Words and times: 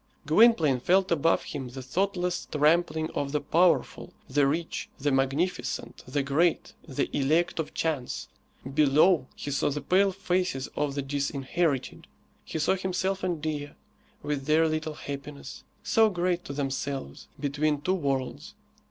Gwynplaine 0.25 0.79
felt 0.79 1.11
above 1.11 1.43
him 1.43 1.67
the 1.69 1.83
thoughtless 1.83 2.47
trampling 2.51 3.11
of 3.11 3.33
the 3.33 3.39
powerful, 3.39 4.11
the 4.27 4.47
rich, 4.47 4.89
the 4.97 5.11
magnificent, 5.11 6.03
the 6.07 6.23
great, 6.23 6.73
the 6.87 7.07
elect 7.15 7.59
of 7.59 7.75
chance. 7.75 8.27
Below 8.73 9.27
he 9.35 9.51
saw 9.51 9.69
the 9.69 9.79
pale 9.79 10.11
faces 10.11 10.65
of 10.75 10.95
the 10.95 11.03
disinherited. 11.03 12.07
He 12.43 12.57
saw 12.57 12.73
himself 12.75 13.23
and 13.23 13.43
Dea, 13.43 13.73
with 14.23 14.45
their 14.47 14.67
little 14.67 14.95
happiness, 14.95 15.63
so 15.83 16.09
great 16.09 16.43
to 16.45 16.53
themselves, 16.53 17.27
between 17.39 17.79
two 17.81 17.93
worlds. 17.93 18.55